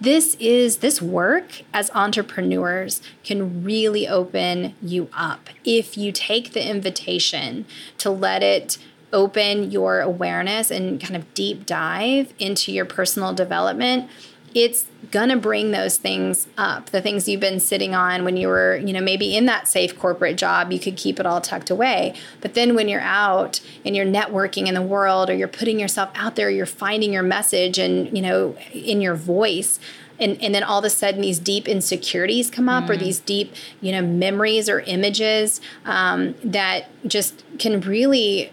[0.00, 6.68] this is this work as entrepreneurs can really open you up if you take the
[6.68, 7.64] invitation
[7.98, 8.78] to let it
[9.12, 14.10] open your awareness and kind of deep dive into your personal development
[14.54, 18.76] it's gonna bring those things up the things you've been sitting on when you were
[18.78, 22.14] you know maybe in that safe corporate job you could keep it all tucked away
[22.40, 26.10] but then when you're out and you're networking in the world or you're putting yourself
[26.14, 29.78] out there you're finding your message and you know in your voice
[30.18, 32.90] and, and then all of a sudden these deep insecurities come up mm.
[32.90, 38.50] or these deep you know memories or images um, that just can really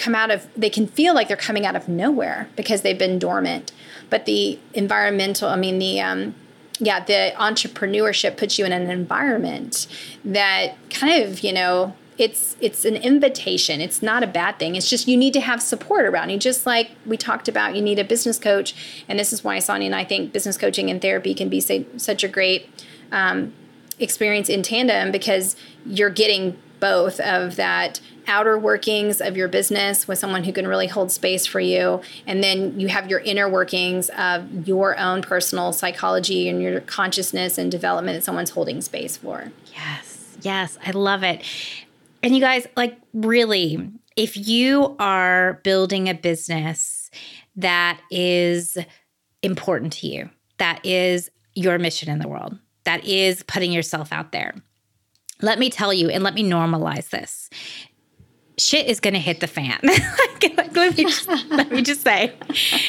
[0.00, 3.18] come out of they can feel like they're coming out of nowhere because they've been
[3.18, 3.72] dormant.
[4.08, 6.34] But the environmental i mean the um,
[6.78, 9.86] yeah the entrepreneurship puts you in an environment
[10.24, 13.80] that kind of you know it's it's an invitation.
[13.80, 14.76] It's not a bad thing.
[14.76, 16.38] It's just you need to have support around you.
[16.38, 18.74] Just like we talked about you need a business coach.
[19.08, 21.86] And this is why sonia and i think business coaching and therapy can be say,
[21.96, 22.68] such a great
[23.10, 23.54] um,
[23.98, 30.18] experience in tandem because you're getting both of that outer workings of your business with
[30.18, 32.00] someone who can really hold space for you.
[32.26, 37.58] And then you have your inner workings of your own personal psychology and your consciousness
[37.58, 39.52] and development that someone's holding space for.
[39.72, 40.36] Yes.
[40.42, 40.78] Yes.
[40.84, 41.42] I love it.
[42.22, 47.10] And you guys like really if you are building a business
[47.56, 48.76] that is
[49.42, 54.32] important to you that is your mission in the world that is putting yourself out
[54.32, 54.54] there
[55.40, 57.48] let me tell you and let me normalize this
[58.60, 59.80] shit is going to hit the fan.
[60.74, 62.32] let, me just, let me just say,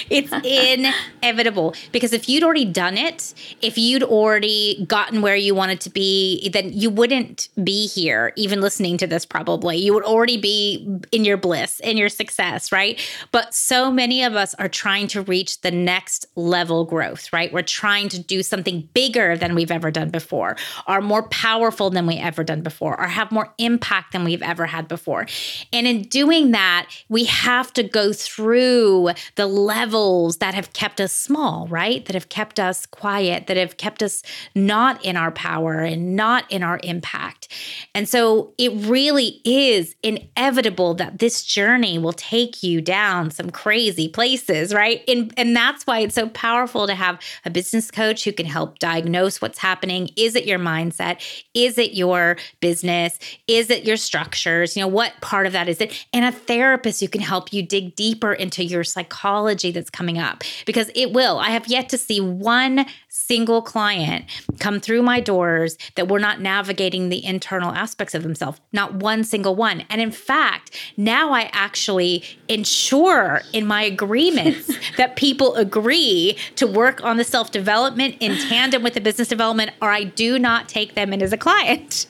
[0.10, 5.82] it's inevitable because if you'd already done it, if you'd already gotten where you wanted
[5.82, 9.26] to be, then you wouldn't be here, even listening to this.
[9.26, 13.00] Probably you would already be in your bliss, in your success, right?
[13.32, 17.52] But so many of us are trying to reach the next level growth, right?
[17.52, 20.56] We're trying to do something bigger than we've ever done before,
[20.88, 24.66] are more powerful than we ever done before, or have more impact than we've ever
[24.66, 25.28] had before.
[25.72, 31.14] And in doing that, we have to go through the levels that have kept us
[31.14, 32.06] small, right?
[32.06, 34.24] That have kept us quiet, that have kept us
[34.56, 37.48] not in our power and not in our impact.
[37.94, 44.08] And so it really is inevitable that this journey will take you down some crazy
[44.08, 45.04] places, right?
[45.08, 48.80] And, and that's why it's so powerful to have a business coach who can help
[48.80, 50.10] diagnose what's happening.
[50.16, 51.22] Is it your mindset?
[51.54, 53.20] Is it your business?
[53.48, 54.76] Is it your structures?
[54.76, 57.54] You know, what part of of that is it, and a therapist who can help
[57.54, 61.40] you dig deeper into your psychology that's coming up because it will.
[61.40, 64.26] I have yet to see one single client
[64.60, 68.60] come through my doors that were not navigating the internal aspects of themselves.
[68.72, 69.84] Not one single one.
[69.90, 77.04] And in fact, now I actually ensure in my agreements that people agree to work
[77.04, 80.96] on the self development in tandem with the business development, or I do not take
[80.96, 82.08] them in as a client.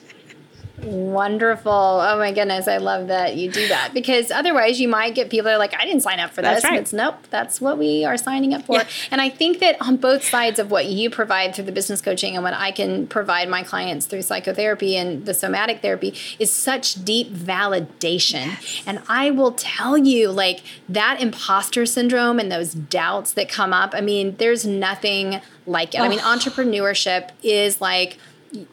[0.82, 1.72] Wonderful.
[1.72, 2.66] Oh my goodness.
[2.66, 5.74] I love that you do that because otherwise you might get people that are like,
[5.78, 6.62] I didn't sign up for this.
[6.62, 6.80] That's right.
[6.80, 8.76] It's nope, that's what we are signing up for.
[8.76, 8.88] Yeah.
[9.10, 12.34] And I think that on both sides of what you provide through the business coaching
[12.34, 17.04] and what I can provide my clients through psychotherapy and the somatic therapy is such
[17.04, 18.46] deep validation.
[18.46, 18.82] Yes.
[18.86, 23.94] And I will tell you, like that imposter syndrome and those doubts that come up,
[23.94, 26.00] I mean, there's nothing like it.
[26.00, 26.04] Oh.
[26.04, 26.36] I mean, oh.
[26.36, 28.18] entrepreneurship is like,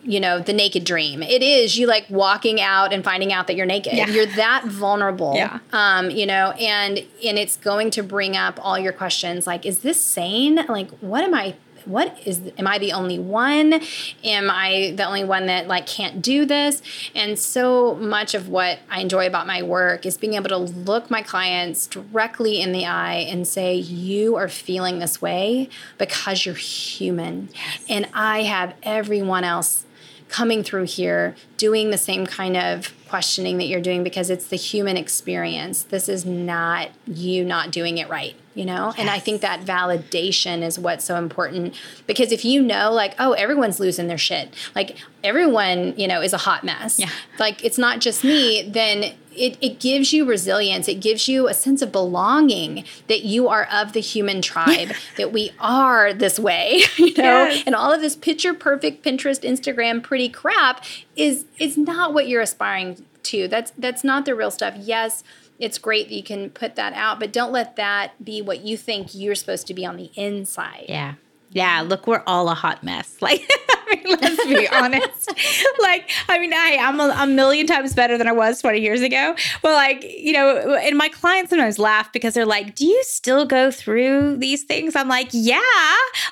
[0.03, 3.55] you know the naked dream it is you like walking out and finding out that
[3.55, 4.07] you're naked yeah.
[4.07, 5.59] you're that vulnerable yeah.
[5.71, 9.79] um you know and and it's going to bring up all your questions like is
[9.79, 11.55] this sane like what am i
[11.89, 13.81] what is am i the only one?
[14.23, 16.81] Am i the only one that like can't do this?
[17.15, 21.09] And so much of what i enjoy about my work is being able to look
[21.09, 26.55] my clients directly in the eye and say you are feeling this way because you're
[26.55, 27.49] human.
[27.53, 27.85] Yes.
[27.89, 29.85] and i have everyone else
[30.29, 34.55] coming through here doing the same kind of questioning that you're doing because it's the
[34.55, 35.81] human experience.
[35.83, 38.87] This is not you not doing it right, you know?
[38.87, 38.95] Yes.
[38.99, 41.73] And I think that validation is what's so important
[42.05, 46.33] because if you know, like, oh, everyone's losing their shit, like everyone, you know, is
[46.33, 47.09] a hot mess, yeah.
[47.39, 50.87] like it's not just me, then it, it gives you resilience.
[50.87, 55.31] It gives you a sense of belonging that you are of the human tribe, that
[55.31, 57.45] we are this way, you know?
[57.45, 57.63] Yes.
[57.65, 60.83] And all of this picture perfect Pinterest, Instagram, pretty crap
[61.15, 63.47] is is not what you're aspiring to.
[63.47, 64.75] That's that's not the real stuff.
[64.77, 65.23] Yes,
[65.57, 68.77] it's great that you can put that out, but don't let that be what you
[68.77, 70.85] think you're supposed to be on the inside.
[70.87, 71.15] Yeah.
[71.51, 73.17] Yeah, look, we're all a hot mess.
[73.21, 73.47] Like
[73.89, 75.33] mean, let's be honest.
[75.79, 79.01] like, I mean, I, I'm a, a, million times better than I was 20 years
[79.01, 79.35] ago.
[79.61, 83.45] But like, you know, and my clients sometimes laugh because they're like, do you still
[83.45, 84.95] go through these things?
[84.95, 85.61] I'm like, yeah,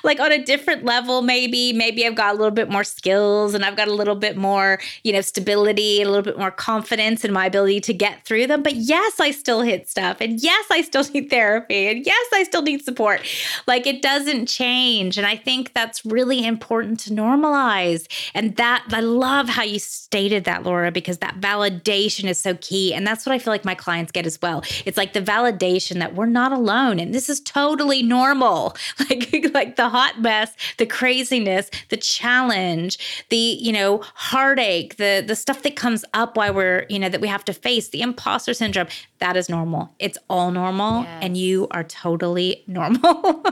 [0.04, 3.64] like on a different level, maybe, maybe I've got a little bit more skills and
[3.64, 7.24] I've got a little bit more, you know, stability, and a little bit more confidence
[7.24, 8.62] in my ability to get through them.
[8.62, 10.18] But yes, I still hit stuff.
[10.20, 11.88] And yes, I still need therapy.
[11.88, 13.20] And yes, I still need support.
[13.66, 15.07] Like it doesn't change.
[15.16, 18.06] And I think that's really important to normalize normalize.
[18.34, 22.94] And that, I love how you stated that, Laura, because that validation is so key.
[22.94, 24.62] And that's what I feel like my clients get as well.
[24.84, 28.76] It's like the validation that we're not alone and this is totally normal.
[29.08, 35.36] Like, like the hot mess, the craziness, the challenge, the, you know, heartache, the, the
[35.36, 38.52] stuff that comes up while we're, you know, that we have to face, the imposter
[38.54, 38.88] syndrome,
[39.18, 39.94] that is normal.
[39.98, 41.02] It's all normal.
[41.02, 41.18] Yes.
[41.22, 43.44] And you are totally normal.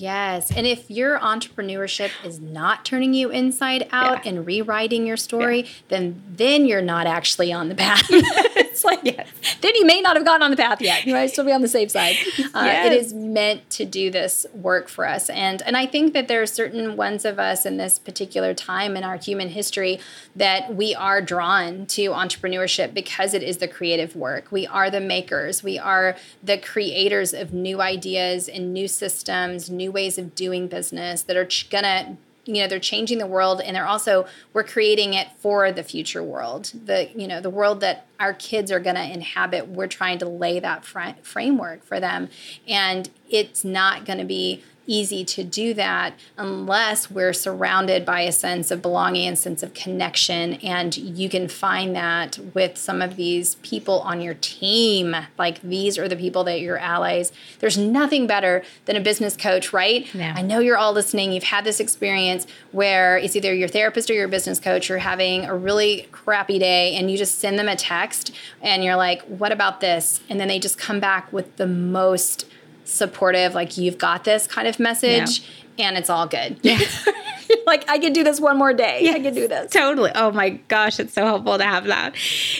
[0.00, 0.50] Yes.
[0.50, 4.30] And if your entrepreneurship is not turning you inside out yeah.
[4.30, 5.68] and rewriting your story, yeah.
[5.88, 8.10] then then you're not actually on the path.
[8.78, 9.28] it's like yes.
[9.60, 11.06] then you may not have gotten on the path yet.
[11.06, 12.16] You might still be on the safe side.
[12.54, 12.86] Uh, yes.
[12.86, 16.40] It is meant to do this work for us, and and I think that there
[16.40, 20.00] are certain ones of us in this particular time in our human history
[20.34, 24.50] that we are drawn to entrepreneurship because it is the creative work.
[24.50, 25.62] We are the makers.
[25.62, 31.22] We are the creators of new ideas and new systems, new ways of doing business
[31.22, 32.16] that are ch- gonna
[32.48, 36.22] you know they're changing the world and they're also we're creating it for the future
[36.22, 36.72] world.
[36.86, 40.26] The you know the world that our kids are going to inhabit we're trying to
[40.26, 42.30] lay that fr- framework for them.
[42.66, 48.32] And it's not going to be easy to do that unless we're surrounded by a
[48.32, 50.54] sense of belonging and sense of connection.
[50.54, 55.14] And you can find that with some of these people on your team.
[55.38, 57.30] Like these are the people that you're allies.
[57.60, 60.12] There's nothing better than a business coach, right?
[60.14, 60.34] Yeah.
[60.36, 61.32] I know you're all listening.
[61.32, 64.88] You've had this experience where it's either your therapist or your business coach.
[64.88, 68.96] You're having a really crappy day and you just send them a text and you're
[68.96, 70.20] like, what about this?
[70.30, 72.46] And then they just come back with the most
[72.88, 75.42] supportive, like you've got this kind of message,
[75.76, 75.88] yeah.
[75.88, 76.58] and it's all good.
[76.62, 76.80] Yeah.
[77.66, 79.00] like I can do this one more day.
[79.02, 79.70] Yes, I can do this.
[79.72, 80.10] Totally.
[80.14, 82.14] Oh my gosh, it's so helpful to have that.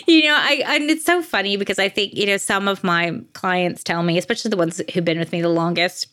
[0.07, 3.21] You know, I and it's so funny because I think, you know, some of my
[3.33, 6.07] clients tell me, especially the ones who've been with me the longest,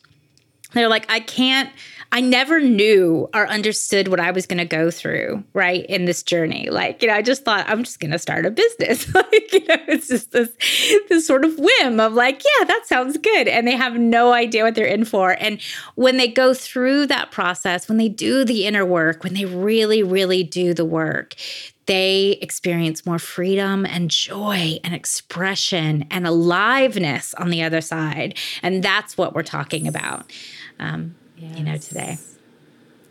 [0.72, 1.70] they're like, I can't
[2.12, 6.22] I never knew or understood what I was going to go through, right, in this
[6.22, 6.68] journey.
[6.70, 9.12] Like, you know, I just thought I'm just going to start a business.
[9.14, 10.50] like, you know, it's just this
[11.08, 14.64] this sort of whim of like, yeah, that sounds good, and they have no idea
[14.64, 15.36] what they're in for.
[15.40, 15.60] And
[15.94, 20.02] when they go through that process, when they do the inner work, when they really,
[20.02, 21.34] really do the work,
[21.86, 28.36] they experience more freedom and joy and expression and aliveness on the other side.
[28.62, 30.32] And that's what we're talking about,
[30.78, 31.58] um, yes.
[31.58, 32.18] you know, today.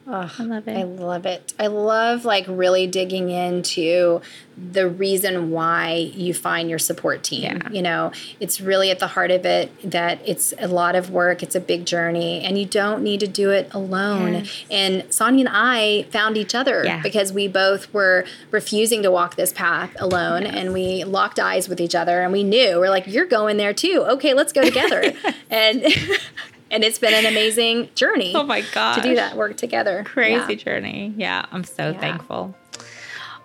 [0.08, 0.78] Oh, I love it.
[0.78, 1.54] I love it.
[1.60, 4.22] I love like really digging into
[4.56, 7.42] the reason why you find your support team.
[7.42, 7.70] Yeah.
[7.72, 11.42] You know, it's really at the heart of it that it's a lot of work,
[11.42, 14.34] it's a big journey, and you don't need to do it alone.
[14.34, 14.66] Yes.
[14.70, 17.02] And Sonia and I found each other yeah.
[17.02, 20.54] because we both were refusing to walk this path alone yes.
[20.56, 23.74] and we locked eyes with each other and we knew we're like, you're going there
[23.74, 24.06] too.
[24.08, 25.14] Okay, let's go together.
[25.50, 25.84] and
[26.76, 28.34] and it's been an amazing journey.
[28.36, 30.04] Oh my god, to do that work together.
[30.06, 30.64] Crazy yeah.
[30.64, 31.14] journey.
[31.16, 32.00] Yeah, I'm so yeah.
[32.00, 32.54] thankful.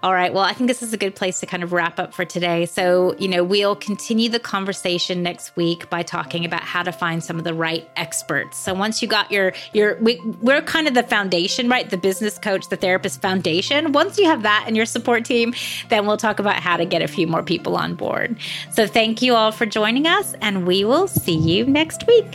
[0.03, 0.33] All right.
[0.33, 2.65] Well, I think this is a good place to kind of wrap up for today.
[2.65, 7.23] So, you know, we'll continue the conversation next week by talking about how to find
[7.23, 8.57] some of the right experts.
[8.57, 11.89] So, once you got your your we, we're kind of the foundation, right?
[11.89, 13.93] The business coach, the therapist foundation.
[13.93, 15.53] Once you have that in your support team,
[15.91, 18.39] then we'll talk about how to get a few more people on board.
[18.73, 22.35] So, thank you all for joining us, and we will see you next week.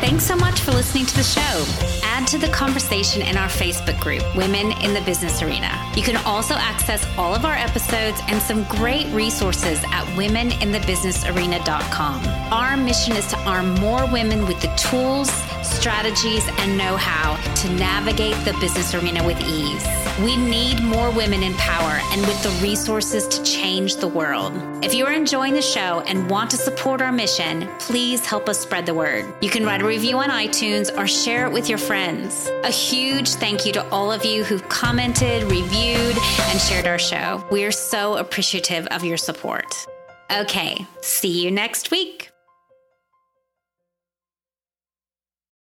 [0.00, 1.66] Thanks so much for listening to the show.
[2.02, 5.70] Add to the conversation in our Facebook group, Women in the Business Arena.
[5.94, 12.26] You can also access all of our episodes and some great resources at womeninthebusinessarena.com.
[12.50, 15.30] Our mission is to arm more women with the tools,
[15.62, 19.86] strategies, and know how to navigate the business arena with ease.
[20.24, 24.52] We need more women in power and with the resources to change the world.
[24.82, 28.58] If you are enjoying the show and want to support our mission, please help us
[28.58, 29.32] spread the word.
[29.40, 32.48] You can write a review on iTunes or share it with your friends.
[32.62, 37.44] A huge thank you to all of you who've commented, reviewed, and shared our show.
[37.50, 39.66] We are so appreciative of your support.
[40.30, 42.29] Okay, see you next week.